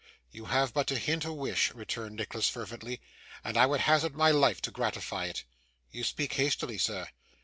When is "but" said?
0.73-0.87